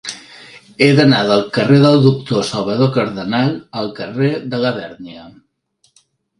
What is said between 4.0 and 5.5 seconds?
carrer de Labèrnia.